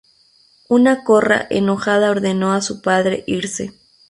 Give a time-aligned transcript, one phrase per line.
[0.67, 3.73] Una Korra enojada ordenó a su padre irse.